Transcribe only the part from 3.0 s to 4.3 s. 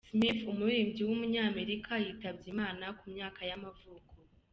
myaka y’amavuko.